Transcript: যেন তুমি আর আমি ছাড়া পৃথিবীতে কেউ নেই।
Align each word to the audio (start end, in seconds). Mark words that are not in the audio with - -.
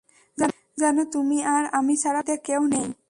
যেন 0.77 0.97
তুমি 1.05 1.37
আর 1.45 1.63
আমি 1.71 1.93
ছাড়া 1.97 2.21
পৃথিবীতে 2.21 2.35
কেউ 2.47 2.61
নেই। 2.67 2.87